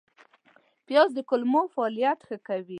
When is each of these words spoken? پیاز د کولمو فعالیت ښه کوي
پیاز 0.87 1.09
د 1.15 1.19
کولمو 1.29 1.61
فعالیت 1.75 2.19
ښه 2.27 2.37
کوي 2.47 2.69